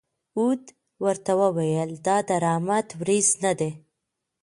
هود 0.35 0.61
ورته 1.05 1.31
وویل: 1.41 1.91
دا 2.07 2.17
د 2.27 2.29
رحمت 2.43 2.87
ورېځ 2.99 3.27
نه 3.43 3.51
ده. 3.59 3.69